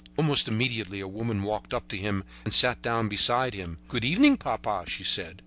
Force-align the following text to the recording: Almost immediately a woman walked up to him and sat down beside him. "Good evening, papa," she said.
Almost 0.17 0.47
immediately 0.47 0.99
a 0.99 1.07
woman 1.07 1.43
walked 1.43 1.75
up 1.75 1.87
to 1.89 1.95
him 1.95 2.23
and 2.43 2.51
sat 2.51 2.81
down 2.81 3.07
beside 3.07 3.53
him. 3.53 3.77
"Good 3.87 4.03
evening, 4.03 4.35
papa," 4.35 4.85
she 4.87 5.03
said. 5.03 5.37